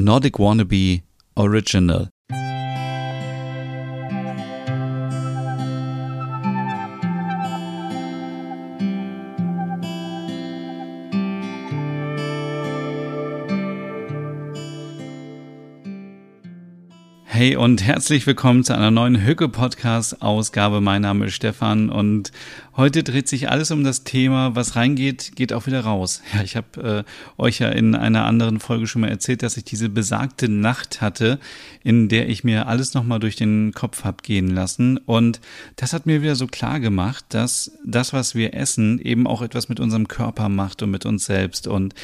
Nordic 0.00 0.38
Wannabe 0.38 1.02
Original. 1.34 2.08
Hey 17.24 17.56
und 17.56 17.82
herzlich 17.82 18.24
willkommen 18.28 18.62
zu 18.62 18.74
einer 18.74 18.92
neuen 18.92 19.24
Hücke 19.24 19.48
Podcast 19.48 20.22
Ausgabe. 20.22 20.80
Mein 20.80 21.02
Name 21.02 21.26
ist 21.26 21.34
Stefan 21.34 21.90
und 21.90 22.30
heute 22.78 23.02
dreht 23.02 23.28
sich 23.28 23.50
alles 23.50 23.72
um 23.72 23.82
das 23.82 24.04
Thema, 24.04 24.54
was 24.54 24.76
reingeht, 24.76 25.32
geht 25.34 25.52
auch 25.52 25.66
wieder 25.66 25.80
raus. 25.80 26.22
Ja, 26.32 26.42
ich 26.42 26.56
habe 26.56 27.04
äh, 27.38 27.42
euch 27.42 27.58
ja 27.58 27.70
in 27.70 27.96
einer 27.96 28.24
anderen 28.24 28.60
Folge 28.60 28.86
schon 28.86 29.00
mal 29.00 29.08
erzählt, 29.08 29.42
dass 29.42 29.56
ich 29.56 29.64
diese 29.64 29.88
besagte 29.88 30.48
Nacht 30.48 31.00
hatte, 31.00 31.40
in 31.82 32.08
der 32.08 32.28
ich 32.28 32.44
mir 32.44 32.68
alles 32.68 32.94
nochmal 32.94 33.18
durch 33.18 33.34
den 33.34 33.72
Kopf 33.72 34.04
hab 34.04 34.22
gehen 34.22 34.48
lassen 34.48 34.98
und 34.98 35.40
das 35.76 35.92
hat 35.92 36.06
mir 36.06 36.22
wieder 36.22 36.36
so 36.36 36.46
klar 36.46 36.78
gemacht, 36.78 37.24
dass 37.30 37.72
das, 37.84 38.12
was 38.12 38.36
wir 38.36 38.54
essen, 38.54 39.00
eben 39.00 39.26
auch 39.26 39.42
etwas 39.42 39.68
mit 39.68 39.80
unserem 39.80 40.06
Körper 40.06 40.48
macht 40.48 40.82
und 40.82 40.90
mit 40.90 41.04
uns 41.06 41.24
selbst 41.24 41.66
und 41.66 41.94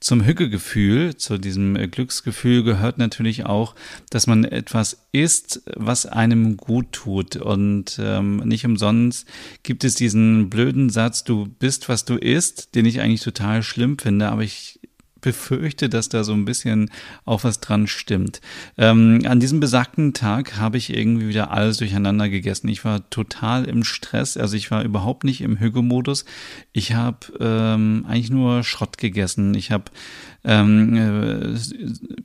zum 0.00 0.24
Hückegefühl, 0.24 1.16
zu 1.16 1.38
diesem 1.38 1.74
Glücksgefühl 1.90 2.64
gehört 2.64 2.98
natürlich 2.98 3.46
auch, 3.46 3.76
dass 4.10 4.26
man 4.26 4.44
etwas 4.44 5.03
isst, 5.14 5.62
was 5.76 6.06
einem 6.06 6.56
gut 6.56 6.92
tut. 6.92 7.36
Und 7.36 7.98
ähm, 8.02 8.38
nicht 8.38 8.66
umsonst 8.66 9.26
gibt 9.62 9.84
es 9.84 9.94
diesen 9.94 10.50
blöden 10.50 10.90
Satz, 10.90 11.24
du 11.24 11.46
bist, 11.46 11.88
was 11.88 12.04
du 12.04 12.16
isst, 12.16 12.74
den 12.74 12.84
ich 12.84 13.00
eigentlich 13.00 13.22
total 13.22 13.62
schlimm 13.62 13.98
finde, 13.98 14.28
aber 14.28 14.42
ich 14.42 14.80
befürchte, 15.24 15.88
dass 15.88 16.10
da 16.10 16.22
so 16.22 16.34
ein 16.34 16.44
bisschen 16.44 16.90
auch 17.24 17.44
was 17.44 17.58
dran 17.60 17.86
stimmt. 17.86 18.42
Ähm, 18.76 19.22
an 19.24 19.40
diesem 19.40 19.58
besagten 19.58 20.12
Tag 20.12 20.58
habe 20.58 20.76
ich 20.76 20.94
irgendwie 20.94 21.28
wieder 21.28 21.50
alles 21.50 21.78
durcheinander 21.78 22.28
gegessen. 22.28 22.68
Ich 22.68 22.84
war 22.84 23.08
total 23.08 23.64
im 23.64 23.84
Stress, 23.84 24.36
also 24.36 24.54
ich 24.54 24.70
war 24.70 24.84
überhaupt 24.84 25.24
nicht 25.24 25.40
im 25.40 25.58
Hügelmodus. 25.58 26.26
Ich 26.72 26.92
habe 26.92 27.18
ähm, 27.40 28.04
eigentlich 28.06 28.30
nur 28.30 28.64
Schrott 28.64 28.98
gegessen. 28.98 29.54
Ich 29.54 29.70
habe 29.70 29.84
ähm, 30.44 30.96
äh, 30.96 31.58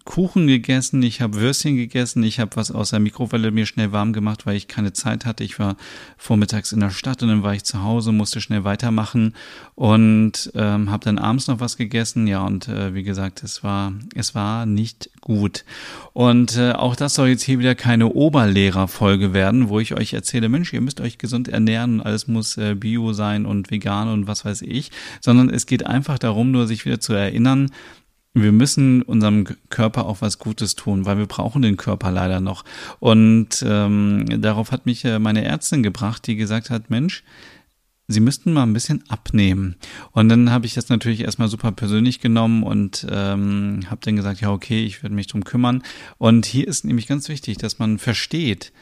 Kuchen 0.03 0.47
gegessen, 0.47 1.01
ich 1.03 1.21
habe 1.21 1.39
Würstchen 1.39 1.77
gegessen, 1.77 2.21
ich 2.23 2.39
habe 2.39 2.55
was 2.55 2.69
aus 2.69 2.89
der 2.89 2.99
Mikrowelle 2.99 3.51
mir 3.51 3.65
schnell 3.65 3.93
warm 3.93 4.11
gemacht, 4.11 4.45
weil 4.45 4.57
ich 4.57 4.67
keine 4.67 4.91
Zeit 4.91 5.25
hatte. 5.25 5.43
Ich 5.43 5.57
war 5.57 5.77
vormittags 6.17 6.73
in 6.73 6.81
der 6.81 6.89
Stadt 6.89 7.23
und 7.23 7.29
dann 7.29 7.43
war 7.43 7.53
ich 7.53 7.63
zu 7.63 7.81
Hause, 7.81 8.11
musste 8.11 8.41
schnell 8.41 8.65
weitermachen 8.65 9.35
und 9.75 10.51
ähm, 10.53 10.91
habe 10.91 11.05
dann 11.05 11.17
abends 11.17 11.47
noch 11.47 11.61
was 11.61 11.77
gegessen. 11.77 12.27
Ja, 12.27 12.45
und 12.45 12.67
äh, 12.67 12.93
wie 12.93 13.03
gesagt, 13.03 13.43
es 13.43 13.63
war, 13.63 13.93
es 14.15 14.35
war 14.35 14.65
nicht 14.65 15.09
gut. 15.21 15.63
Und 16.11 16.57
äh, 16.57 16.73
auch 16.73 16.97
das 16.97 17.13
soll 17.13 17.29
jetzt 17.29 17.43
hier 17.43 17.59
wieder 17.59 17.75
keine 17.75 18.07
Oberlehrerfolge 18.07 19.33
werden, 19.33 19.69
wo 19.69 19.79
ich 19.79 19.93
euch 19.93 20.11
erzähle, 20.13 20.49
Mensch, 20.49 20.73
ihr 20.73 20.81
müsst 20.81 20.99
euch 20.99 21.17
gesund 21.17 21.47
ernähren 21.47 21.99
und 21.99 22.05
alles 22.05 22.27
muss 22.27 22.57
äh, 22.57 22.75
bio 22.75 23.13
sein 23.13 23.45
und 23.45 23.71
vegan 23.71 24.09
und 24.09 24.27
was 24.27 24.43
weiß 24.43 24.63
ich, 24.63 24.91
sondern 25.21 25.49
es 25.49 25.65
geht 25.65 25.85
einfach 25.85 26.19
darum, 26.19 26.51
nur 26.51 26.67
sich 26.67 26.85
wieder 26.85 26.99
zu 26.99 27.13
erinnern, 27.13 27.71
wir 28.33 28.51
müssen 28.51 29.01
unserem 29.01 29.45
Körper 29.69 30.05
auch 30.05 30.21
was 30.21 30.37
Gutes 30.37 30.75
tun, 30.75 31.05
weil 31.05 31.17
wir 31.17 31.25
brauchen 31.25 31.61
den 31.61 31.77
Körper 31.77 32.11
leider 32.11 32.39
noch. 32.39 32.63
Und 32.99 33.63
ähm, 33.67 34.41
darauf 34.41 34.71
hat 34.71 34.85
mich 34.85 35.03
äh, 35.05 35.19
meine 35.19 35.43
Ärztin 35.43 35.83
gebracht, 35.83 36.27
die 36.27 36.35
gesagt 36.35 36.69
hat, 36.69 36.89
Mensch, 36.89 37.23
Sie 38.11 38.21
müssten 38.21 38.53
mal 38.53 38.63
ein 38.63 38.73
bisschen 38.73 39.03
abnehmen. 39.07 39.75
Und 40.13 40.29
dann 40.29 40.49
habe 40.49 40.65
ich 40.65 40.73
das 40.73 40.89
natürlich 40.89 41.21
erstmal 41.21 41.47
super 41.47 41.71
persönlich 41.71 42.19
genommen 42.19 42.63
und 42.63 43.05
ähm, 43.07 43.81
habe 43.87 44.01
dann 44.03 44.15
gesagt, 44.15 44.41
ja, 44.41 44.51
okay, 44.51 44.83
ich 44.83 45.03
werde 45.03 45.13
mich 45.13 45.27
drum 45.27 45.43
kümmern. 45.43 45.83
Und 46.17 46.47
hier 46.47 46.67
ist 46.67 46.85
nämlich 46.85 47.05
ganz 47.05 47.29
wichtig, 47.29 47.59
dass 47.59 47.77
man 47.77 47.99
versteht, 47.99 48.73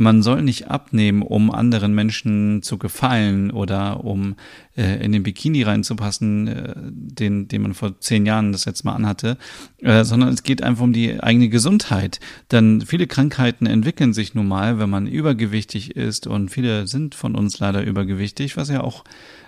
man 0.00 0.22
soll 0.22 0.42
nicht 0.42 0.68
abnehmen, 0.68 1.22
um 1.22 1.50
anderen 1.50 1.92
Menschen 1.92 2.62
zu 2.62 2.78
gefallen 2.78 3.50
oder 3.50 4.04
um 4.04 4.36
äh, 4.76 5.04
in 5.04 5.10
den 5.10 5.24
Bikini 5.24 5.64
reinzupassen, 5.64 6.46
äh, 6.46 6.74
den, 6.76 7.48
den 7.48 7.62
man 7.62 7.74
vor 7.74 7.98
zehn 7.98 8.24
Jahren 8.24 8.52
das 8.52 8.64
letzte 8.64 8.86
Mal 8.86 8.94
anhatte, 8.94 9.36
äh, 9.78 10.04
sondern 10.04 10.28
es 10.28 10.44
geht 10.44 10.62
einfach 10.62 10.84
um 10.84 10.92
die 10.92 11.20
eigene 11.20 11.48
Gesundheit. 11.48 12.20
Denn 12.52 12.82
viele 12.82 13.08
Krankheiten 13.08 13.66
entwickeln 13.66 14.12
sich 14.12 14.36
nun 14.36 14.46
mal, 14.46 14.78
wenn 14.78 14.88
man 14.88 15.08
übergewichtig 15.08 15.96
ist 15.96 16.28
und 16.28 16.48
viele 16.48 16.86
sind 16.86 17.16
von 17.16 17.34
uns 17.34 17.58
leider 17.58 17.82
übergewichtig, 17.82 18.56
was 18.56 18.68
ja 18.68 18.82
auch 18.82 19.02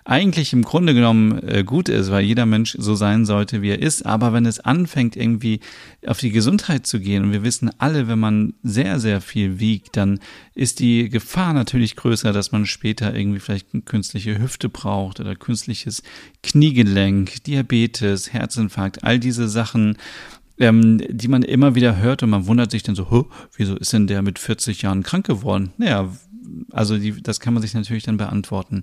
eigentlich 0.05 0.53
im 0.53 0.63
Grunde 0.63 0.95
genommen 0.95 1.39
äh, 1.47 1.65
gut 1.65 1.89
ist, 1.89 2.11
weil 2.11 2.25
jeder 2.25 2.47
Mensch 2.47 2.77
so 2.79 2.95
sein 2.95 3.25
sollte, 3.25 3.63
wie 3.63 3.71
er 3.71 3.81
ist. 3.81 4.07
Aber 4.07 4.33
wenn 4.33 4.47
es 4.47 4.61
anfängt, 4.61 5.17
irgendwie 5.17 5.61
auf 6.07 6.19
die 6.19 6.31
Gesundheit 6.31 6.87
zu 6.87 7.01
gehen, 7.01 7.25
und 7.25 7.33
wir 7.33 7.43
wissen 7.43 7.71
alle, 7.79 8.09
wenn 8.09 8.19
man 8.19 8.55
sehr, 8.63 8.99
sehr 8.99 9.21
viel 9.21 9.61
wiegt, 9.61 9.97
dann 9.97 10.21
ist 10.55 10.81
die 10.81 11.09
Gefahr 11.09 11.53
natürlich 11.53 11.97
größer, 11.97 12.33
dass 12.33 12.53
man 12.53 12.67
später 12.67 13.15
irgendwie 13.15 13.41
vielleicht 13.41 13.69
künstliche 13.85 14.39
Hüfte 14.39 14.69
braucht 14.69 15.21
oder 15.21 15.37
künstliches 15.37 16.03
Kniegelenk, 16.43 17.45
Diabetes, 17.45 18.33
Herzinfarkt, 18.33 19.05
all 19.05 19.19
diese 19.19 19.49
Sachen 19.49 19.97
ähm, 20.61 21.03
die 21.09 21.29
man 21.29 21.43
immer 21.43 21.75
wieder 21.75 21.97
hört 21.97 22.23
und 22.23 22.31
man 22.31 22.47
wundert 22.47 22.71
sich 22.71 22.83
dann 22.83 22.95
so, 22.95 23.31
wieso 23.57 23.77
ist 23.77 23.95
denn 23.95 24.07
der 24.07 24.21
mit 24.21 24.39
40 24.39 24.83
Jahren 24.83 25.03
krank 25.03 25.27
geworden? 25.27 25.73
Naja, 25.79 26.13
also 26.71 26.99
die, 26.99 27.21
das 27.23 27.41
kann 27.41 27.55
man 27.55 27.63
sich 27.63 27.75
natürlich 27.75 28.05
dann 28.05 28.17
beantworten. 28.17 28.83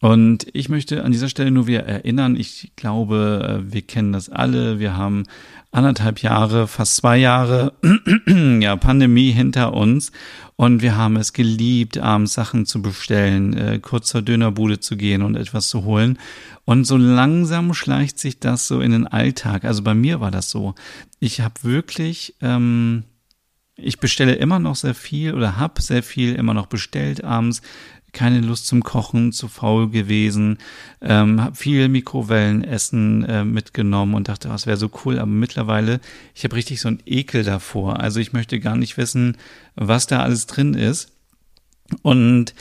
Und 0.00 0.46
ich 0.52 0.68
möchte 0.68 1.02
an 1.02 1.10
dieser 1.10 1.28
Stelle 1.28 1.50
nur 1.50 1.66
wieder 1.66 1.84
erinnern, 1.84 2.36
ich 2.36 2.72
glaube, 2.76 3.64
äh, 3.66 3.72
wir 3.72 3.82
kennen 3.82 4.12
das 4.12 4.28
alle. 4.28 4.78
Wir 4.78 4.96
haben 4.96 5.24
anderthalb 5.72 6.22
Jahre, 6.22 6.68
fast 6.68 6.96
zwei 6.96 7.16
Jahre, 7.16 7.72
ja, 8.60 8.76
Pandemie 8.76 9.32
hinter 9.32 9.74
uns. 9.74 10.12
Und 10.54 10.82
wir 10.82 10.96
haben 10.96 11.16
es 11.16 11.32
geliebt, 11.32 11.98
abends 11.98 12.34
Sachen 12.34 12.64
zu 12.64 12.80
bestellen, 12.80 13.56
äh, 13.56 13.78
kurz 13.80 14.08
zur 14.08 14.22
Dönerbude 14.22 14.78
zu 14.78 14.96
gehen 14.96 15.22
und 15.22 15.34
etwas 15.34 15.68
zu 15.68 15.84
holen. 15.84 16.18
Und 16.64 16.84
so 16.84 16.96
langsam 16.96 17.74
schleicht 17.74 18.20
sich 18.20 18.38
das 18.38 18.68
so 18.68 18.80
in 18.80 18.92
den 18.92 19.06
Alltag. 19.06 19.64
Also 19.64 19.82
bei 19.82 19.94
mir 19.94 20.20
war 20.20 20.30
das 20.30 20.50
so. 20.50 20.74
Ich 21.18 21.40
habe 21.40 21.54
wirklich, 21.62 22.36
ähm, 22.40 23.02
ich 23.74 23.98
bestelle 23.98 24.34
immer 24.34 24.58
noch 24.60 24.76
sehr 24.76 24.94
viel 24.94 25.34
oder 25.34 25.58
habe 25.58 25.82
sehr 25.82 26.02
viel 26.02 26.34
immer 26.34 26.54
noch 26.54 26.66
bestellt 26.66 27.24
abends 27.24 27.62
keine 28.12 28.40
Lust 28.40 28.66
zum 28.66 28.82
Kochen, 28.82 29.32
zu 29.32 29.48
faul 29.48 29.90
gewesen, 29.90 30.58
ähm, 31.00 31.40
habe 31.40 31.56
viel 31.56 31.88
Mikrowellenessen 31.88 33.24
äh, 33.24 33.44
mitgenommen 33.44 34.14
und 34.14 34.28
dachte, 34.28 34.48
was 34.48 34.66
wäre 34.66 34.76
so 34.76 34.90
cool. 35.04 35.18
Aber 35.18 35.30
mittlerweile, 35.30 36.00
ich 36.34 36.44
habe 36.44 36.56
richtig 36.56 36.80
so 36.80 36.88
einen 36.88 37.02
Ekel 37.06 37.44
davor. 37.44 38.00
Also 38.00 38.20
ich 38.20 38.32
möchte 38.32 38.60
gar 38.60 38.76
nicht 38.76 38.96
wissen, 38.96 39.36
was 39.74 40.06
da 40.06 40.20
alles 40.20 40.46
drin 40.46 40.74
ist. 40.74 41.12
Und 42.02 42.54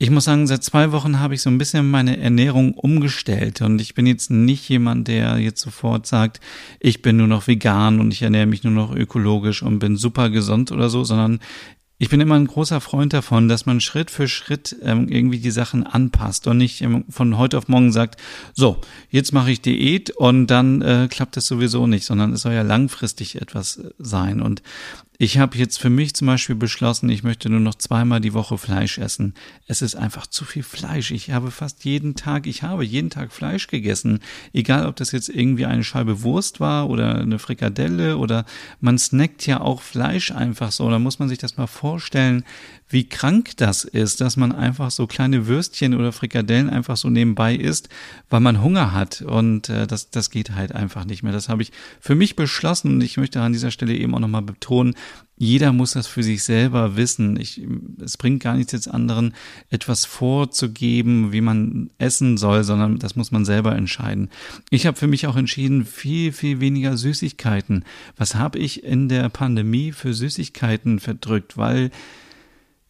ich 0.00 0.10
muss 0.10 0.24
sagen, 0.24 0.46
seit 0.46 0.62
zwei 0.62 0.92
Wochen 0.92 1.18
habe 1.18 1.34
ich 1.34 1.42
so 1.42 1.50
ein 1.50 1.58
bisschen 1.58 1.90
meine 1.90 2.18
Ernährung 2.18 2.74
umgestellt 2.74 3.62
und 3.62 3.80
ich 3.80 3.94
bin 3.94 4.06
jetzt 4.06 4.30
nicht 4.30 4.68
jemand, 4.68 5.08
der 5.08 5.38
jetzt 5.38 5.60
sofort 5.60 6.06
sagt, 6.06 6.40
ich 6.78 7.02
bin 7.02 7.16
nur 7.16 7.26
noch 7.26 7.48
vegan 7.48 7.98
und 7.98 8.12
ich 8.12 8.22
ernähre 8.22 8.46
mich 8.46 8.62
nur 8.62 8.72
noch 8.72 8.94
ökologisch 8.94 9.60
und 9.64 9.80
bin 9.80 9.96
super 9.96 10.30
gesund 10.30 10.70
oder 10.70 10.88
so, 10.88 11.02
sondern 11.02 11.40
ich 12.00 12.08
bin 12.08 12.20
immer 12.20 12.36
ein 12.36 12.46
großer 12.46 12.80
Freund 12.80 13.12
davon, 13.12 13.48
dass 13.48 13.66
man 13.66 13.80
Schritt 13.80 14.10
für 14.10 14.28
Schritt 14.28 14.76
ähm, 14.82 15.08
irgendwie 15.08 15.40
die 15.40 15.50
Sachen 15.50 15.84
anpasst 15.84 16.46
und 16.46 16.58
nicht 16.58 16.80
ähm, 16.80 17.04
von 17.08 17.36
heute 17.36 17.58
auf 17.58 17.66
morgen 17.66 17.90
sagt, 17.90 18.20
so, 18.54 18.80
jetzt 19.10 19.32
mache 19.32 19.50
ich 19.50 19.60
Diät 19.60 20.10
und 20.10 20.46
dann 20.46 20.80
äh, 20.80 21.08
klappt 21.10 21.36
das 21.36 21.46
sowieso 21.46 21.88
nicht, 21.88 22.04
sondern 22.04 22.32
es 22.32 22.42
soll 22.42 22.52
ja 22.52 22.62
langfristig 22.62 23.40
etwas 23.40 23.78
äh, 23.78 23.90
sein. 23.98 24.40
Und 24.40 24.62
ich 25.20 25.36
habe 25.36 25.58
jetzt 25.58 25.80
für 25.80 25.90
mich 25.90 26.14
zum 26.14 26.28
Beispiel 26.28 26.54
beschlossen, 26.54 27.08
ich 27.08 27.24
möchte 27.24 27.50
nur 27.50 27.58
noch 27.58 27.74
zweimal 27.74 28.20
die 28.20 28.34
Woche 28.34 28.56
Fleisch 28.56 28.98
essen. 28.98 29.34
Es 29.66 29.82
ist 29.82 29.96
einfach 29.96 30.28
zu 30.28 30.44
viel 30.44 30.62
Fleisch. 30.62 31.10
Ich 31.10 31.32
habe 31.32 31.50
fast 31.50 31.84
jeden 31.84 32.14
Tag, 32.14 32.46
ich 32.46 32.62
habe 32.62 32.84
jeden 32.84 33.10
Tag 33.10 33.32
Fleisch 33.32 33.66
gegessen. 33.66 34.20
Egal, 34.52 34.86
ob 34.86 34.94
das 34.94 35.10
jetzt 35.10 35.28
irgendwie 35.28 35.66
eine 35.66 35.82
Scheibe 35.82 36.22
Wurst 36.22 36.60
war 36.60 36.88
oder 36.88 37.18
eine 37.18 37.40
Frikadelle 37.40 38.16
oder 38.16 38.44
man 38.80 38.96
snackt 38.96 39.44
ja 39.44 39.60
auch 39.60 39.82
Fleisch 39.82 40.30
einfach 40.30 40.70
so. 40.70 40.88
Da 40.88 41.00
muss 41.00 41.18
man 41.18 41.28
sich 41.28 41.38
das 41.38 41.56
mal 41.56 41.66
vorstellen, 41.66 42.44
wie 42.88 43.08
krank 43.08 43.56
das 43.56 43.84
ist, 43.84 44.20
dass 44.20 44.36
man 44.36 44.52
einfach 44.52 44.90
so 44.90 45.06
kleine 45.06 45.46
Würstchen 45.46 45.94
oder 45.94 46.12
Frikadellen 46.12 46.70
einfach 46.70 46.96
so 46.96 47.10
nebenbei 47.10 47.54
isst, 47.54 47.88
weil 48.30 48.40
man 48.40 48.62
Hunger 48.62 48.92
hat. 48.92 49.22
Und 49.22 49.68
äh, 49.68 49.86
das, 49.86 50.10
das 50.10 50.30
geht 50.30 50.52
halt 50.54 50.72
einfach 50.72 51.04
nicht 51.04 51.22
mehr. 51.22 51.32
Das 51.32 51.48
habe 51.48 51.62
ich 51.62 51.72
für 52.00 52.14
mich 52.14 52.36
beschlossen 52.36 52.94
und 52.94 53.00
ich 53.02 53.16
möchte 53.16 53.40
an 53.40 53.52
dieser 53.52 53.70
Stelle 53.70 53.94
eben 53.94 54.14
auch 54.14 54.20
nochmal 54.20 54.42
betonen, 54.42 54.94
jeder 55.38 55.72
muss 55.72 55.92
das 55.92 56.08
für 56.08 56.24
sich 56.24 56.42
selber 56.42 56.96
wissen. 56.96 57.38
Ich, 57.38 57.62
es 58.04 58.16
bringt 58.16 58.42
gar 58.42 58.56
nichts 58.56 58.72
jetzt 58.72 58.88
anderen, 58.88 59.34
etwas 59.70 60.04
vorzugeben, 60.04 61.32
wie 61.32 61.40
man 61.40 61.90
essen 61.98 62.36
soll, 62.36 62.64
sondern 62.64 62.98
das 62.98 63.14
muss 63.14 63.30
man 63.30 63.44
selber 63.44 63.76
entscheiden. 63.76 64.30
Ich 64.70 64.84
habe 64.84 64.98
für 64.98 65.06
mich 65.06 65.28
auch 65.28 65.36
entschieden, 65.36 65.84
viel, 65.84 66.32
viel 66.32 66.60
weniger 66.60 66.96
Süßigkeiten. 66.96 67.84
Was 68.16 68.34
habe 68.34 68.58
ich 68.58 68.82
in 68.82 69.08
der 69.08 69.28
Pandemie 69.28 69.92
für 69.92 70.12
Süßigkeiten 70.12 70.98
verdrückt? 70.98 71.56
Weil 71.56 71.90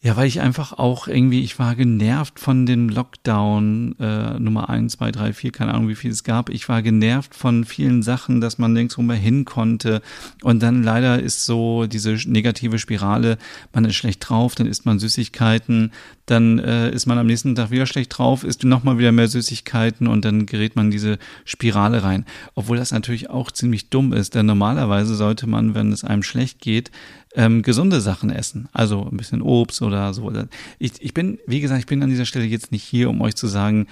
Ja, 0.01 0.15
weil 0.15 0.27
ich 0.27 0.39
einfach 0.39 0.71
auch 0.71 1.09
irgendwie, 1.09 1.41
ich 1.41 1.59
war 1.59 1.75
genervt 1.75 2.39
von 2.39 2.65
dem 2.65 2.87
Lockdown 2.87 3.97
äh, 3.99 4.39
Nummer 4.39 4.69
eins, 4.69 4.93
zwei, 4.93 5.11
drei, 5.11 5.33
vier, 5.33 5.51
keine 5.51 5.73
Ahnung, 5.73 5.89
wie 5.89 5.95
viel 5.95 6.11
es 6.11 6.23
gab. 6.23 6.49
Ich 6.49 6.69
war 6.69 6.81
genervt 6.81 7.35
von 7.35 7.65
vielen 7.65 8.01
Sachen, 8.01 8.39
dass 8.39 8.57
man 8.57 8.71
nirgendwo 8.71 9.01
mehr 9.01 9.17
hin 9.17 9.43
konnte. 9.43 10.01
Und 10.41 10.63
dann 10.63 10.83
leider 10.83 11.21
ist 11.21 11.45
so 11.45 11.85
diese 11.85 12.13
negative 12.29 12.79
Spirale, 12.79 13.37
man 13.73 13.83
ist 13.83 13.95
schlecht 13.95 14.29
drauf, 14.29 14.55
dann 14.55 14.67
isst 14.67 14.85
man 14.85 14.99
Süßigkeiten, 14.99 15.91
dann 16.29 16.59
äh, 16.59 16.91
ist 16.91 17.05
man 17.05 17.17
am 17.17 17.27
nächsten 17.27 17.55
Tag 17.55 17.71
wieder 17.71 17.85
schlecht 17.85 18.17
drauf, 18.17 18.43
isst 18.43 18.63
nochmal 18.63 18.97
wieder 18.97 19.11
mehr 19.11 19.27
Süßigkeiten 19.27 20.07
und 20.07 20.25
dann 20.25 20.45
gerät 20.45 20.75
man 20.75 20.85
in 20.85 20.91
diese 20.91 21.17
Spirale 21.45 22.03
rein. 22.03 22.25
Obwohl 22.55 22.77
das 22.77 22.91
natürlich 22.91 23.29
auch 23.29 23.51
ziemlich 23.51 23.89
dumm 23.89 24.13
ist, 24.13 24.35
denn 24.35 24.45
normalerweise 24.45 25.15
sollte 25.15 25.47
man, 25.47 25.75
wenn 25.75 25.91
es 25.91 26.03
einem 26.03 26.23
schlecht 26.23 26.59
geht, 26.59 26.91
ähm, 27.35 27.61
gesunde 27.61 28.01
Sachen 28.01 28.29
essen. 28.29 28.69
Also 28.73 29.07
ein 29.09 29.17
bisschen 29.17 29.41
Obst 29.41 29.81
oder 29.81 30.13
so. 30.13 30.31
Ich, 30.77 30.93
ich 30.99 31.13
bin, 31.13 31.39
wie 31.47 31.61
gesagt, 31.61 31.79
ich 31.79 31.85
bin 31.87 32.01
an 32.03 32.09
dieser 32.09 32.25
Stelle 32.25 32.45
jetzt 32.45 32.71
nicht 32.71 32.83
hier, 32.83 33.09
um 33.09 33.21
euch 33.21 33.35
zu 33.35 33.47
sagen, 33.47 33.87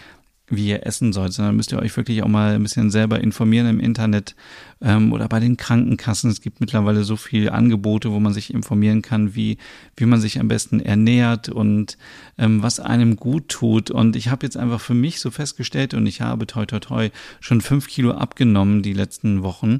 wie 0.49 0.67
ihr 0.67 0.85
essen 0.85 1.11
sollt, 1.11 1.33
sondern 1.33 1.57
müsst 1.57 1.73
ihr 1.73 1.79
euch 1.79 1.95
wirklich 1.97 2.23
auch 2.23 2.27
mal 2.27 2.55
ein 2.55 2.63
bisschen 2.63 2.89
selber 2.89 3.19
informieren 3.19 3.67
im 3.67 3.79
Internet 3.81 4.35
ähm, 4.81 5.11
oder 5.11 5.27
bei 5.27 5.41
den 5.41 5.57
Krankenkassen. 5.57 6.31
Es 6.31 6.39
gibt 6.39 6.61
mittlerweile 6.61 7.03
so 7.03 7.17
viele 7.17 7.51
Angebote, 7.51 8.11
wo 8.11 8.19
man 8.19 8.33
sich 8.33 8.53
informieren 8.53 9.01
kann, 9.01 9.35
wie, 9.35 9.57
wie 9.97 10.05
man 10.05 10.21
sich 10.21 10.39
am 10.39 10.47
besten 10.47 10.79
ernährt 10.79 11.49
und 11.49 11.97
ähm, 12.37 12.63
was 12.63 12.79
einem 12.79 13.17
gut 13.17 13.49
tut. 13.49 13.91
Und 13.91 14.15
ich 14.15 14.29
habe 14.29 14.45
jetzt 14.45 14.55
einfach 14.55 14.79
für 14.79 14.93
mich 14.93 15.19
so 15.19 15.31
festgestellt 15.31 15.93
und 15.93 16.05
ich 16.05 16.21
habe 16.21 16.47
toi 16.47 16.65
toi 16.65 16.79
toi 16.79 17.09
schon 17.41 17.59
fünf 17.59 17.87
Kilo 17.87 18.11
abgenommen 18.11 18.83
die 18.83 18.93
letzten 18.93 19.43
Wochen 19.43 19.79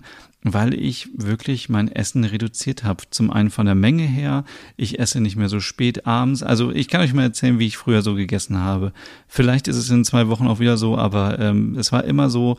weil 0.54 0.74
ich 0.74 1.10
wirklich 1.16 1.70
mein 1.70 1.92
Essen 1.92 2.24
reduziert 2.24 2.84
habe. 2.84 3.04
Zum 3.10 3.32
einen 3.32 3.50
von 3.50 3.66
der 3.66 3.76
Menge 3.76 4.04
her, 4.04 4.46
ich 4.76 5.00
esse 5.00 5.22
nicht 5.22 5.36
mehr 5.36 5.50
so 5.50 5.60
spät 5.60 6.06
abends. 6.06 6.44
Also 6.44 6.72
ich 6.72 6.88
kann 6.88 7.02
euch 7.02 7.14
mal 7.14 7.24
erzählen, 7.24 7.60
wie 7.60 7.68
ich 7.68 7.78
früher 7.78 8.02
so 8.02 8.16
gegessen 8.16 8.58
habe. 8.58 8.94
Vielleicht 9.28 9.68
ist 9.68 9.78
es 9.78 9.90
in 9.90 10.06
zwei 10.06 10.28
Wochen 10.28 10.48
auch 10.48 10.60
wieder 10.60 10.78
so, 10.78 10.98
aber 10.98 11.40
ähm, 11.40 11.76
es 11.78 11.92
war 11.92 12.04
immer 12.04 12.30
so, 12.30 12.58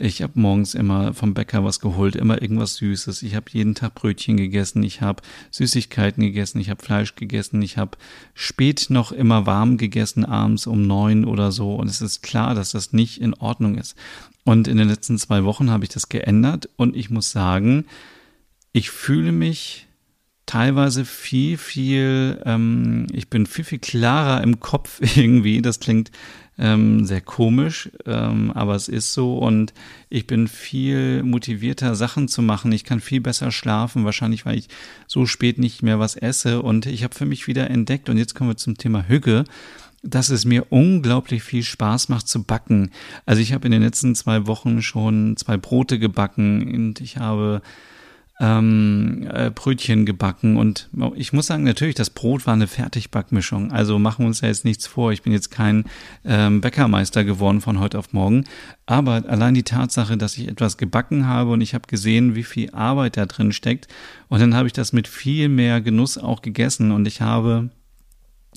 ich 0.00 0.22
habe 0.22 0.34
morgens 0.36 0.74
immer 0.74 1.12
vom 1.12 1.34
Bäcker 1.34 1.64
was 1.64 1.80
geholt, 1.80 2.14
immer 2.14 2.40
irgendwas 2.40 2.76
Süßes. 2.76 3.22
Ich 3.22 3.34
habe 3.34 3.46
jeden 3.50 3.74
Tag 3.74 3.96
Brötchen 3.96 4.36
gegessen, 4.36 4.82
ich 4.84 5.00
habe 5.00 5.22
Süßigkeiten 5.50 6.22
gegessen, 6.22 6.60
ich 6.60 6.70
habe 6.70 6.84
Fleisch 6.84 7.16
gegessen, 7.16 7.60
ich 7.62 7.78
habe 7.78 7.98
spät 8.34 8.86
noch 8.90 9.10
immer 9.10 9.46
warm 9.46 9.76
gegessen, 9.76 10.24
abends 10.24 10.68
um 10.68 10.86
neun 10.86 11.24
oder 11.24 11.50
so. 11.50 11.74
Und 11.74 11.88
es 11.88 12.00
ist 12.00 12.22
klar, 12.22 12.54
dass 12.54 12.70
das 12.70 12.92
nicht 12.92 13.20
in 13.20 13.34
Ordnung 13.34 13.76
ist. 13.76 13.96
Und 14.48 14.66
in 14.66 14.78
den 14.78 14.88
letzten 14.88 15.18
zwei 15.18 15.44
Wochen 15.44 15.70
habe 15.70 15.84
ich 15.84 15.90
das 15.90 16.08
geändert. 16.08 16.70
Und 16.76 16.96
ich 16.96 17.10
muss 17.10 17.32
sagen, 17.32 17.84
ich 18.72 18.88
fühle 18.88 19.30
mich 19.30 19.88
teilweise 20.46 21.04
viel, 21.04 21.58
viel, 21.58 22.40
ähm, 22.46 23.08
ich 23.12 23.28
bin 23.28 23.44
viel, 23.44 23.66
viel 23.66 23.78
klarer 23.78 24.42
im 24.42 24.58
Kopf 24.58 25.00
irgendwie. 25.16 25.60
Das 25.60 25.80
klingt 25.80 26.10
ähm, 26.56 27.04
sehr 27.04 27.20
komisch, 27.20 27.90
ähm, 28.06 28.50
aber 28.52 28.74
es 28.74 28.88
ist 28.88 29.12
so. 29.12 29.36
Und 29.36 29.74
ich 30.08 30.26
bin 30.26 30.48
viel 30.48 31.22
motivierter, 31.24 31.94
Sachen 31.94 32.26
zu 32.26 32.40
machen. 32.40 32.72
Ich 32.72 32.84
kann 32.84 33.00
viel 33.00 33.20
besser 33.20 33.50
schlafen, 33.50 34.06
wahrscheinlich, 34.06 34.46
weil 34.46 34.56
ich 34.56 34.68
so 35.06 35.26
spät 35.26 35.58
nicht 35.58 35.82
mehr 35.82 35.98
was 35.98 36.16
esse. 36.16 36.62
Und 36.62 36.86
ich 36.86 37.04
habe 37.04 37.14
für 37.14 37.26
mich 37.26 37.48
wieder 37.48 37.68
entdeckt. 37.68 38.08
Und 38.08 38.16
jetzt 38.16 38.34
kommen 38.34 38.48
wir 38.48 38.56
zum 38.56 38.78
Thema 38.78 39.08
Hüge 39.08 39.44
dass 40.02 40.28
es 40.30 40.44
mir 40.44 40.66
unglaublich 40.70 41.42
viel 41.42 41.62
Spaß 41.62 42.08
macht 42.08 42.28
zu 42.28 42.44
backen. 42.44 42.90
Also 43.26 43.42
ich 43.42 43.52
habe 43.52 43.66
in 43.66 43.72
den 43.72 43.82
letzten 43.82 44.14
zwei 44.14 44.46
Wochen 44.46 44.82
schon 44.82 45.36
zwei 45.36 45.56
Brote 45.56 45.98
gebacken 45.98 46.74
und 46.74 47.00
ich 47.00 47.16
habe 47.16 47.62
ähm, 48.40 49.28
äh, 49.32 49.50
Brötchen 49.50 50.06
gebacken 50.06 50.56
und 50.56 50.88
ich 51.16 51.32
muss 51.32 51.48
sagen, 51.48 51.64
natürlich, 51.64 51.96
das 51.96 52.10
Brot 52.10 52.46
war 52.46 52.54
eine 52.54 52.68
Fertigbackmischung. 52.68 53.72
Also 53.72 53.98
machen 53.98 54.24
wir 54.24 54.28
uns 54.28 54.40
ja 54.40 54.48
jetzt 54.48 54.64
nichts 54.64 54.86
vor. 54.86 55.10
Ich 55.10 55.22
bin 55.22 55.32
jetzt 55.32 55.50
kein 55.50 55.84
ähm, 56.24 56.60
Bäckermeister 56.60 57.24
geworden 57.24 57.60
von 57.60 57.80
heute 57.80 57.98
auf 57.98 58.12
morgen. 58.12 58.44
Aber 58.86 59.24
allein 59.26 59.54
die 59.54 59.64
Tatsache, 59.64 60.16
dass 60.16 60.38
ich 60.38 60.46
etwas 60.46 60.76
gebacken 60.76 61.26
habe 61.26 61.50
und 61.50 61.60
ich 61.60 61.74
habe 61.74 61.88
gesehen, 61.88 62.36
wie 62.36 62.44
viel 62.44 62.70
Arbeit 62.70 63.16
da 63.16 63.26
drin 63.26 63.50
steckt. 63.50 63.88
Und 64.28 64.40
dann 64.40 64.54
habe 64.54 64.68
ich 64.68 64.72
das 64.72 64.92
mit 64.92 65.08
viel 65.08 65.48
mehr 65.48 65.80
Genuss 65.80 66.16
auch 66.16 66.40
gegessen 66.40 66.92
und 66.92 67.06
ich 67.08 67.20
habe 67.20 67.70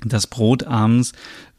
das 0.06 0.28
Brot 0.28 0.64
abends 0.64 1.14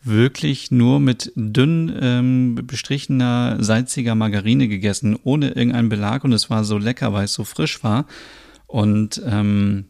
wirklich 0.04 0.70
nur 0.70 1.00
mit 1.00 1.32
dünn 1.36 1.96
ähm, 2.00 2.60
bestrichener, 2.64 3.62
salziger 3.62 4.14
Margarine 4.14 4.68
gegessen, 4.68 5.16
ohne 5.22 5.48
irgendeinen 5.48 5.88
Belag 5.88 6.24
und 6.24 6.32
es 6.32 6.50
war 6.50 6.64
so 6.64 6.78
lecker, 6.78 7.12
weil 7.12 7.24
es 7.24 7.34
so 7.34 7.44
frisch 7.44 7.84
war. 7.84 8.06
Und 8.66 9.22
ähm, 9.26 9.84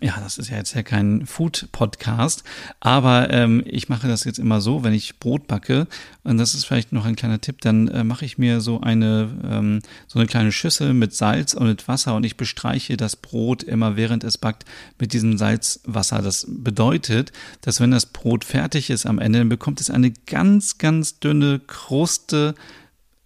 ja, 0.00 0.18
das 0.20 0.38
ist 0.38 0.50
ja 0.50 0.56
jetzt 0.56 0.74
ja 0.74 0.82
kein 0.82 1.26
Food-Podcast, 1.26 2.42
aber 2.80 3.30
ähm, 3.30 3.62
ich 3.66 3.88
mache 3.88 4.08
das 4.08 4.24
jetzt 4.24 4.38
immer 4.38 4.60
so, 4.60 4.82
wenn 4.82 4.92
ich 4.92 5.18
Brot 5.18 5.46
backe, 5.46 5.86
und 6.24 6.38
das 6.38 6.54
ist 6.54 6.64
vielleicht 6.64 6.92
noch 6.92 7.04
ein 7.04 7.16
kleiner 7.16 7.40
Tipp, 7.40 7.60
dann 7.60 7.88
äh, 7.88 8.02
mache 8.02 8.24
ich 8.24 8.38
mir 8.38 8.60
so 8.60 8.80
eine, 8.80 9.30
ähm, 9.48 9.80
so 10.06 10.18
eine 10.18 10.26
kleine 10.26 10.52
Schüssel 10.52 10.94
mit 10.94 11.14
Salz 11.14 11.54
und 11.54 11.66
mit 11.66 11.86
Wasser 11.86 12.16
und 12.16 12.24
ich 12.24 12.36
bestreiche 12.36 12.96
das 12.96 13.16
Brot 13.16 13.62
immer, 13.62 13.96
während 13.96 14.24
es 14.24 14.38
backt, 14.38 14.64
mit 14.98 15.12
diesem 15.12 15.38
Salzwasser. 15.38 16.22
Das 16.22 16.46
bedeutet, 16.48 17.32
dass 17.60 17.80
wenn 17.80 17.90
das 17.90 18.06
Brot 18.06 18.44
fertig 18.44 18.90
ist 18.90 19.06
am 19.06 19.18
Ende, 19.18 19.40
dann 19.40 19.48
bekommt 19.48 19.80
es 19.80 19.90
eine 19.90 20.10
ganz, 20.26 20.78
ganz 20.78 21.20
dünne 21.20 21.60
Kruste 21.66 22.54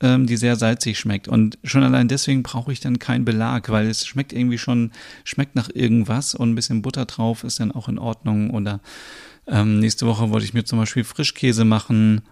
ähm, 0.00 0.27
die 0.27 0.37
sehr 0.37 0.56
salzig 0.56 0.99
schmeckt. 0.99 1.29
Und 1.29 1.59
schon 1.65 1.83
allein 1.83 2.09
deswegen 2.09 2.43
brauche 2.43 2.73
ich 2.73 2.81
dann 2.81 2.99
keinen 2.99 3.25
Belag, 3.25 3.69
weil 3.71 3.87
es 3.87 4.06
schmeckt 4.06 4.33
irgendwie 4.33 4.59
schon, 4.59 4.93
schmeckt 5.25 5.55
nach 5.56 5.69
irgendwas 5.73 6.35
und 6.35 6.50
ein 6.50 6.55
bisschen 6.55 6.83
Butter 6.83 7.05
drauf 7.05 7.45
ist 7.45 7.61
dann 7.61 7.73
auch 7.73 7.89
in 7.89 7.99
Ordnung. 7.99 8.50
Oder 8.50 8.81
ähm, 9.47 9.81
nächste 9.81 10.06
Woche 10.06 10.31
wollte 10.31 10.45
ich 10.45 10.55
mir 10.55 10.65
zum 10.65 10.79
Beispiel 10.79 11.05
Frischkäse 11.05 11.65
machen 11.65 12.23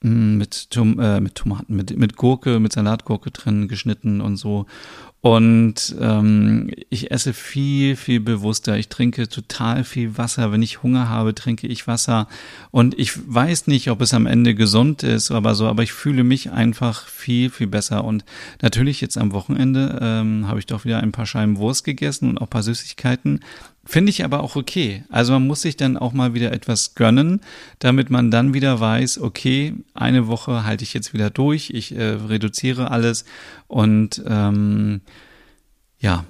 mit, 0.00 0.70
Tom, 0.70 0.98
äh, 1.00 1.20
mit 1.20 1.34
Tomaten, 1.34 1.74
mit, 1.74 1.96
mit 1.96 2.16
Gurke, 2.16 2.60
mit 2.60 2.72
Salatgurke 2.72 3.30
drin 3.30 3.68
geschnitten 3.68 4.20
und 4.20 4.36
so. 4.36 4.66
Und 5.22 5.96
ähm, 6.00 6.70
ich 6.88 7.10
esse 7.10 7.32
viel, 7.32 7.96
viel 7.96 8.20
bewusster. 8.20 8.76
Ich 8.76 8.88
trinke 8.88 9.28
total 9.28 9.82
viel 9.82 10.16
Wasser. 10.18 10.52
Wenn 10.52 10.62
ich 10.62 10.84
Hunger 10.84 11.08
habe, 11.08 11.34
trinke 11.34 11.66
ich 11.66 11.88
Wasser. 11.88 12.28
Und 12.70 12.96
ich 12.96 13.12
weiß 13.26 13.66
nicht, 13.66 13.90
ob 13.90 14.00
es 14.02 14.14
am 14.14 14.26
Ende 14.26 14.54
gesund 14.54 15.02
ist, 15.02 15.32
aber 15.32 15.56
so, 15.56 15.66
aber 15.66 15.82
ich 15.82 15.92
fühle 15.92 16.22
mich 16.22 16.52
einfach 16.52 17.08
viel, 17.08 17.50
viel 17.50 17.66
besser. 17.66 18.04
Und 18.04 18.24
natürlich 18.62 19.00
jetzt 19.00 19.18
am 19.18 19.32
Wochenende 19.32 19.98
ähm, 20.00 20.46
habe 20.46 20.60
ich 20.60 20.66
doch 20.66 20.84
wieder 20.84 21.00
ein 21.00 21.10
paar 21.10 21.26
Scheiben 21.26 21.56
Wurst 21.56 21.82
gegessen 21.82 22.30
und 22.30 22.38
auch 22.38 22.42
ein 22.42 22.50
paar 22.50 22.62
Süßigkeiten. 22.62 23.40
Finde 23.88 24.10
ich 24.10 24.24
aber 24.24 24.42
auch 24.42 24.56
okay. 24.56 25.04
Also 25.10 25.32
man 25.32 25.46
muss 25.46 25.62
sich 25.62 25.76
dann 25.76 25.96
auch 25.96 26.12
mal 26.12 26.34
wieder 26.34 26.52
etwas 26.52 26.96
gönnen, 26.96 27.40
damit 27.78 28.10
man 28.10 28.32
dann 28.32 28.52
wieder 28.52 28.80
weiß, 28.80 29.20
okay, 29.20 29.74
eine 29.94 30.26
Woche 30.26 30.64
halte 30.64 30.82
ich 30.82 30.92
jetzt 30.92 31.14
wieder 31.14 31.30
durch, 31.30 31.70
ich 31.70 31.94
äh, 31.94 32.02
reduziere 32.02 32.90
alles 32.90 33.24
und 33.68 34.22
ähm, 34.26 35.02
ja, 36.00 36.24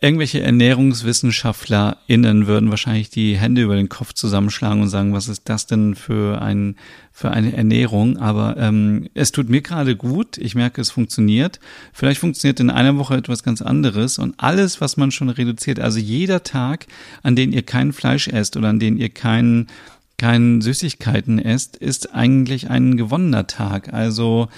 irgendwelche 0.00 0.40
ErnährungswissenschaftlerInnen 0.40 2.46
würden 2.46 2.70
wahrscheinlich 2.70 3.10
die 3.10 3.36
Hände 3.36 3.62
über 3.62 3.76
den 3.76 3.88
Kopf 3.88 4.12
zusammenschlagen 4.12 4.82
und 4.82 4.88
sagen, 4.88 5.12
was 5.12 5.28
ist 5.28 5.48
das 5.48 5.66
denn 5.66 5.94
für 5.94 6.40
ein 6.40 6.76
für 7.12 7.30
eine 7.30 7.56
Ernährung? 7.56 8.16
Aber 8.18 8.56
ähm, 8.56 9.08
es 9.14 9.32
tut 9.32 9.48
mir 9.48 9.62
gerade 9.62 9.96
gut. 9.96 10.38
Ich 10.38 10.54
merke, 10.54 10.80
es 10.80 10.90
funktioniert. 10.90 11.60
Vielleicht 11.92 12.20
funktioniert 12.20 12.60
in 12.60 12.70
einer 12.70 12.96
Woche 12.96 13.16
etwas 13.16 13.42
ganz 13.42 13.62
anderes 13.62 14.18
und 14.18 14.34
alles, 14.38 14.80
was 14.80 14.96
man 14.96 15.10
schon 15.10 15.28
reduziert, 15.28 15.80
also 15.80 15.98
jeder 15.98 16.44
Tag, 16.44 16.86
an 17.22 17.36
dem 17.36 17.52
ihr 17.52 17.62
kein 17.62 17.92
Fleisch 17.92 18.28
esst 18.28 18.56
oder 18.56 18.68
an 18.68 18.78
dem 18.78 18.96
ihr 18.96 19.10
keinen 19.10 19.68
keinen 20.16 20.60
Süßigkeiten 20.60 21.40
esst, 21.40 21.76
ist 21.76 22.14
eigentlich 22.14 22.70
ein 22.70 22.96
gewonnener 22.96 23.48
Tag. 23.48 23.92
Also 23.92 24.48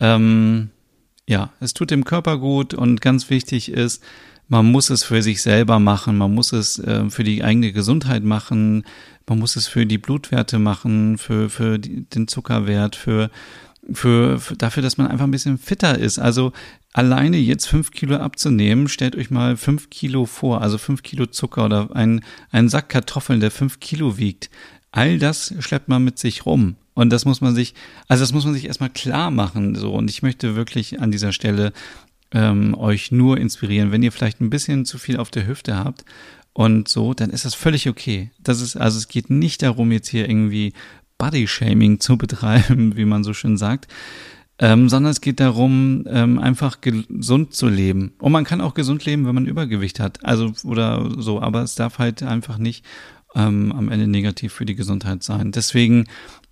ähm, 0.00 0.70
ja, 1.26 1.50
es 1.60 1.74
tut 1.74 1.90
dem 1.90 2.04
Körper 2.04 2.38
gut 2.38 2.74
und 2.74 3.00
ganz 3.00 3.30
wichtig 3.30 3.70
ist, 3.70 4.02
man 4.48 4.70
muss 4.70 4.90
es 4.90 5.04
für 5.04 5.22
sich 5.22 5.42
selber 5.42 5.78
machen, 5.78 6.18
man 6.18 6.34
muss 6.34 6.52
es 6.52 6.78
äh, 6.78 7.08
für 7.10 7.24
die 7.24 7.42
eigene 7.42 7.72
Gesundheit 7.72 8.24
machen, 8.24 8.84
man 9.26 9.38
muss 9.38 9.56
es 9.56 9.66
für 9.66 9.86
die 9.86 9.98
Blutwerte 9.98 10.58
machen, 10.58 11.18
für, 11.18 11.48
für 11.48 11.78
die, 11.78 12.04
den 12.04 12.28
Zuckerwert, 12.28 12.96
für, 12.96 13.30
für, 13.92 14.38
für 14.38 14.56
dafür, 14.56 14.82
dass 14.82 14.98
man 14.98 15.06
einfach 15.06 15.24
ein 15.24 15.30
bisschen 15.30 15.58
fitter 15.58 15.98
ist. 15.98 16.18
Also 16.18 16.52
alleine 16.92 17.38
jetzt 17.38 17.66
fünf 17.66 17.90
Kilo 17.90 18.16
abzunehmen, 18.16 18.88
stellt 18.88 19.16
euch 19.16 19.30
mal 19.30 19.56
fünf 19.56 19.90
Kilo 19.90 20.26
vor, 20.26 20.60
also 20.60 20.78
fünf 20.78 21.02
Kilo 21.02 21.26
Zucker 21.26 21.64
oder 21.64 21.94
ein, 21.94 22.22
ein 22.50 22.68
Sack 22.68 22.90
Kartoffeln, 22.90 23.40
der 23.40 23.50
fünf 23.50 23.80
Kilo 23.80 24.18
wiegt. 24.18 24.50
All 24.92 25.18
das 25.18 25.54
schleppt 25.58 25.88
man 25.88 26.04
mit 26.04 26.18
sich 26.18 26.46
rum. 26.46 26.76
Und 26.94 27.10
das 27.10 27.24
muss 27.24 27.40
man 27.40 27.54
sich, 27.54 27.74
also 28.06 28.22
das 28.22 28.32
muss 28.32 28.44
man 28.44 28.54
sich 28.54 28.66
erstmal 28.66 28.90
klar 28.90 29.32
machen. 29.32 29.74
So. 29.74 29.92
Und 29.92 30.08
ich 30.08 30.22
möchte 30.22 30.54
wirklich 30.54 31.00
an 31.00 31.10
dieser 31.10 31.32
Stelle 31.32 31.72
ähm, 32.34 32.74
euch 32.74 33.12
nur 33.12 33.38
inspirieren. 33.38 33.92
Wenn 33.92 34.02
ihr 34.02 34.12
vielleicht 34.12 34.40
ein 34.40 34.50
bisschen 34.50 34.84
zu 34.84 34.98
viel 34.98 35.16
auf 35.16 35.30
der 35.30 35.46
Hüfte 35.46 35.76
habt 35.76 36.04
und 36.52 36.88
so, 36.88 37.14
dann 37.14 37.30
ist 37.30 37.44
das 37.44 37.54
völlig 37.54 37.88
okay. 37.88 38.30
Das 38.38 38.60
ist, 38.60 38.76
also 38.76 38.98
es 38.98 39.08
geht 39.08 39.30
nicht 39.30 39.62
darum, 39.62 39.92
jetzt 39.92 40.08
hier 40.08 40.28
irgendwie 40.28 40.72
Body-Shaming 41.16 42.00
zu 42.00 42.18
betreiben, 42.18 42.96
wie 42.96 43.04
man 43.04 43.24
so 43.24 43.32
schön 43.32 43.56
sagt. 43.56 43.88
Ähm, 44.60 44.88
sondern 44.88 45.10
es 45.10 45.20
geht 45.20 45.40
darum, 45.40 46.04
ähm, 46.06 46.38
einfach 46.38 46.80
gesund 46.80 47.54
zu 47.54 47.68
leben. 47.68 48.12
Und 48.20 48.30
man 48.30 48.44
kann 48.44 48.60
auch 48.60 48.74
gesund 48.74 49.04
leben, 49.04 49.26
wenn 49.26 49.34
man 49.34 49.46
Übergewicht 49.46 49.98
hat. 49.98 50.24
Also 50.24 50.52
oder 50.62 51.10
so, 51.18 51.42
aber 51.42 51.62
es 51.62 51.74
darf 51.74 51.98
halt 51.98 52.22
einfach 52.22 52.56
nicht 52.58 52.84
ähm, 53.34 53.72
am 53.72 53.88
Ende 53.88 54.06
negativ 54.06 54.52
für 54.52 54.64
die 54.64 54.76
Gesundheit 54.76 55.24
sein. 55.24 55.50
Deswegen 55.50 56.06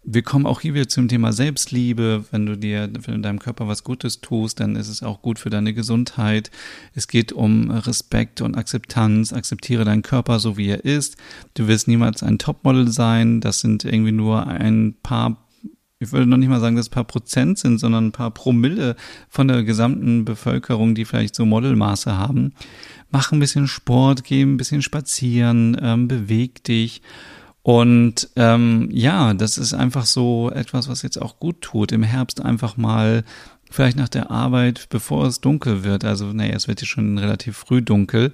wir 0.05 0.23
kommen 0.23 0.47
auch 0.47 0.61
hier 0.61 0.75
wieder 0.75 0.89
zum 0.89 1.07
Thema 1.07 1.33
Selbstliebe. 1.33 2.25
Wenn 2.31 2.47
du 2.47 2.57
dir, 2.57 2.91
wenn 2.93 3.15
du 3.15 3.21
deinem 3.21 3.39
Körper 3.39 3.69
was 3.69 3.85
Gutes 3.85 4.21
tust, 4.21 4.59
dann 4.59 4.75
ist 4.75 4.89
es 4.89 5.03
auch 5.03 5.23
gut 5.23 5.39
für 5.39 5.51
deine 5.51 5.75
Gesundheit. 5.75 6.51
Es 6.95 7.07
geht 7.07 7.33
um 7.33 7.71
Respekt 7.71 8.41
und 8.41 8.57
Akzeptanz. 8.57 9.33
Akzeptiere 9.33 9.85
deinen 9.85 10.03
Körper 10.03 10.41
so 10.41 10.57
wie 10.57 10.69
er 10.69 10.85
ist. 10.85 11.17
Du 11.55 11.69
wirst 11.69 11.87
niemals 11.87 12.23
ein 12.23 12.39
Topmodel 12.39 12.91
sein. 12.91 13.41
Das 13.41 13.61
sind 13.61 13.85
irgendwie 13.85 14.13
nur 14.13 14.47
ein 14.47 14.97
paar 15.03 15.39
ich 16.01 16.11
würde 16.11 16.27
noch 16.27 16.37
nicht 16.37 16.49
mal 16.49 16.59
sagen, 16.59 16.75
dass 16.75 16.87
es 16.87 16.91
ein 16.91 16.95
paar 16.95 17.05
Prozent 17.05 17.59
sind, 17.59 17.79
sondern 17.79 18.09
ein 18.09 18.13
paar 18.13 18.33
Promille 18.33 18.97
von 19.29 19.47
der 19.47 19.63
gesamten 19.63 20.25
Bevölkerung, 20.25 20.97
die 20.97 21.05
vielleicht 21.05 21.37
so 21.37 21.47
Modelmaße 21.47 22.19
haben. 22.19 22.55
Mach 23.13 23.31
ein 23.31 23.39
bisschen 23.39 23.69
Sport, 23.69 24.25
geh 24.25 24.43
ein 24.43 24.57
bisschen 24.57 24.83
spazieren, 24.83 25.77
ähm, 25.81 26.09
beweg 26.09 26.65
dich 26.65 27.03
und 27.63 28.29
ähm, 28.37 28.89
ja, 28.91 29.35
das 29.35 29.57
ist 29.57 29.73
einfach 29.73 30.05
so 30.05 30.51
etwas, 30.51 30.89
was 30.89 31.03
jetzt 31.03 31.21
auch 31.21 31.39
gut 31.39 31.61
tut. 31.61 31.93
Im 31.93 32.03
Herbst 32.03 32.41
einfach 32.45 32.77
mal, 32.77 33.25
vielleicht 33.71 33.97
nach 33.97 34.09
der 34.09 34.31
Arbeit, 34.31 34.89
bevor 34.91 35.27
es 35.27 35.41
dunkel 35.41 35.85
wird, 35.85 36.05
also 36.05 36.33
naja, 36.33 36.55
es 36.55 36.67
wird 36.67 36.81
ja 36.81 36.87
schon 36.87 37.19
relativ 37.19 37.57
früh 37.57 37.81
dunkel, 37.81 38.33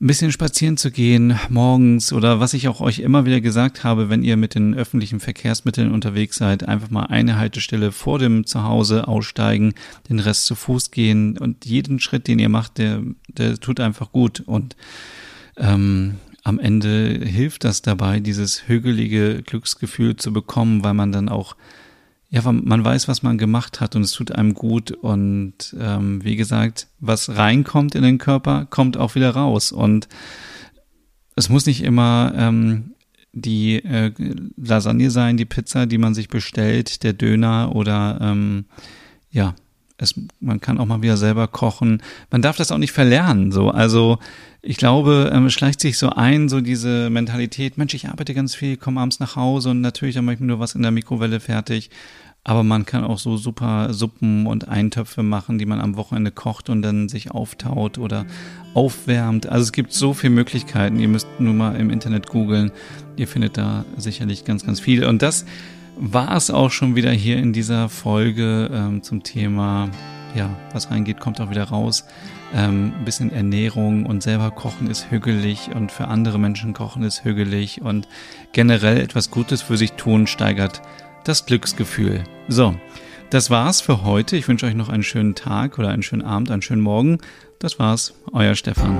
ein 0.00 0.08
bisschen 0.08 0.32
spazieren 0.32 0.76
zu 0.76 0.90
gehen 0.90 1.38
morgens 1.48 2.12
oder 2.12 2.40
was 2.40 2.54
ich 2.54 2.66
auch 2.66 2.80
euch 2.80 2.98
immer 2.98 3.24
wieder 3.24 3.40
gesagt 3.40 3.84
habe, 3.84 4.10
wenn 4.10 4.24
ihr 4.24 4.36
mit 4.36 4.56
den 4.56 4.74
öffentlichen 4.74 5.20
Verkehrsmitteln 5.20 5.92
unterwegs 5.92 6.36
seid, 6.36 6.66
einfach 6.66 6.90
mal 6.90 7.04
eine 7.04 7.38
Haltestelle 7.38 7.92
vor 7.92 8.18
dem 8.18 8.44
Zuhause 8.44 9.06
aussteigen, 9.06 9.74
den 10.08 10.18
Rest 10.18 10.46
zu 10.46 10.56
Fuß 10.56 10.90
gehen 10.90 11.38
und 11.38 11.66
jeden 11.66 12.00
Schritt, 12.00 12.26
den 12.26 12.40
ihr 12.40 12.48
macht, 12.48 12.78
der, 12.78 13.00
der 13.28 13.56
tut 13.58 13.78
einfach 13.78 14.10
gut 14.10 14.40
und 14.40 14.74
ähm, 15.56 16.16
am 16.42 16.58
Ende 16.58 17.20
hilft 17.24 17.64
das 17.64 17.82
dabei, 17.82 18.20
dieses 18.20 18.68
hügelige 18.68 19.42
Glücksgefühl 19.42 20.16
zu 20.16 20.32
bekommen, 20.32 20.82
weil 20.82 20.94
man 20.94 21.12
dann 21.12 21.28
auch, 21.28 21.56
ja, 22.30 22.42
man 22.50 22.84
weiß, 22.84 23.08
was 23.08 23.22
man 23.22 23.38
gemacht 23.38 23.80
hat 23.80 23.94
und 23.94 24.02
es 24.02 24.12
tut 24.12 24.32
einem 24.32 24.54
gut. 24.54 24.90
Und 24.90 25.76
ähm, 25.78 26.24
wie 26.24 26.36
gesagt, 26.36 26.88
was 26.98 27.36
reinkommt 27.36 27.94
in 27.94 28.02
den 28.02 28.18
Körper, 28.18 28.66
kommt 28.66 28.96
auch 28.96 29.14
wieder 29.14 29.30
raus. 29.30 29.70
Und 29.70 30.08
es 31.36 31.48
muss 31.48 31.66
nicht 31.66 31.84
immer 31.84 32.32
ähm, 32.36 32.94
die 33.32 33.76
äh, 33.76 34.12
Lasagne 34.56 35.10
sein, 35.10 35.36
die 35.36 35.44
Pizza, 35.44 35.86
die 35.86 35.98
man 35.98 36.14
sich 36.14 36.28
bestellt, 36.28 37.02
der 37.04 37.12
Döner 37.12 37.74
oder 37.74 38.18
ähm, 38.20 38.64
ja, 39.30 39.54
es, 40.02 40.14
man 40.40 40.60
kann 40.60 40.78
auch 40.78 40.86
mal 40.86 41.02
wieder 41.02 41.16
selber 41.16 41.48
kochen. 41.48 42.02
Man 42.30 42.42
darf 42.42 42.56
das 42.56 42.72
auch 42.72 42.78
nicht 42.78 42.92
verlernen. 42.92 43.52
So, 43.52 43.70
also 43.70 44.18
ich 44.60 44.76
glaube, 44.76 45.30
ähm, 45.32 45.50
schleicht 45.50 45.80
sich 45.80 45.98
so 45.98 46.10
ein, 46.10 46.48
so 46.48 46.60
diese 46.60 47.10
Mentalität, 47.10 47.78
Mensch, 47.78 47.94
ich 47.94 48.08
arbeite 48.08 48.34
ganz 48.34 48.54
viel, 48.54 48.76
komme 48.76 49.00
abends 49.00 49.20
nach 49.20 49.36
Hause 49.36 49.70
und 49.70 49.80
natürlich 49.80 50.14
dann 50.14 50.24
mache 50.24 50.34
ich 50.34 50.40
mir 50.40 50.46
nur 50.46 50.60
was 50.60 50.74
in 50.74 50.82
der 50.82 50.90
Mikrowelle 50.90 51.40
fertig. 51.40 51.90
Aber 52.44 52.64
man 52.64 52.84
kann 52.84 53.04
auch 53.04 53.20
so 53.20 53.36
super 53.36 53.94
Suppen 53.94 54.46
und 54.46 54.66
Eintöpfe 54.66 55.22
machen, 55.22 55.58
die 55.58 55.66
man 55.66 55.80
am 55.80 55.96
Wochenende 55.96 56.32
kocht 56.32 56.70
und 56.70 56.82
dann 56.82 57.08
sich 57.08 57.30
auftaut 57.30 57.98
oder 57.98 58.26
aufwärmt. 58.74 59.46
Also 59.46 59.62
es 59.62 59.72
gibt 59.72 59.92
so 59.92 60.12
viele 60.12 60.32
Möglichkeiten. 60.32 60.98
Ihr 60.98 61.06
müsst 61.06 61.28
nur 61.38 61.54
mal 61.54 61.76
im 61.76 61.88
Internet 61.88 62.26
googeln. 62.26 62.72
Ihr 63.16 63.28
findet 63.28 63.56
da 63.56 63.84
sicherlich 63.96 64.44
ganz, 64.44 64.66
ganz 64.66 64.80
viel. 64.80 65.04
Und 65.04 65.22
das 65.22 65.44
war 65.96 66.36
es 66.36 66.50
auch 66.50 66.70
schon 66.70 66.96
wieder 66.96 67.10
hier 67.10 67.36
in 67.38 67.52
dieser 67.52 67.88
Folge 67.88 68.70
ähm, 68.72 69.02
zum 69.02 69.22
Thema, 69.22 69.90
ja, 70.34 70.50
was 70.72 70.90
reingeht, 70.90 71.20
kommt 71.20 71.40
auch 71.40 71.50
wieder 71.50 71.64
raus. 71.64 72.04
Ähm, 72.54 72.92
ein 72.98 73.04
bisschen 73.04 73.32
Ernährung 73.32 74.06
und 74.06 74.22
selber 74.22 74.50
kochen 74.50 74.88
ist 74.90 75.10
hügelig 75.10 75.70
und 75.74 75.92
für 75.92 76.08
andere 76.08 76.38
Menschen 76.38 76.74
kochen 76.74 77.02
ist 77.02 77.24
hügelig 77.24 77.80
und 77.82 78.08
generell 78.52 78.98
etwas 78.98 79.30
Gutes 79.30 79.62
für 79.62 79.76
sich 79.76 79.92
tun 79.92 80.26
steigert 80.26 80.82
das 81.24 81.46
Glücksgefühl. 81.46 82.24
So, 82.48 82.74
das 83.30 83.48
war's 83.48 83.80
für 83.80 84.04
heute. 84.04 84.36
Ich 84.36 84.48
wünsche 84.48 84.66
euch 84.66 84.74
noch 84.74 84.88
einen 84.88 85.02
schönen 85.02 85.34
Tag 85.34 85.78
oder 85.78 85.88
einen 85.88 86.02
schönen 86.02 86.22
Abend, 86.22 86.50
einen 86.50 86.62
schönen 86.62 86.82
Morgen. 86.82 87.18
Das 87.58 87.78
war's, 87.78 88.14
euer 88.32 88.54
Stefan. 88.54 88.98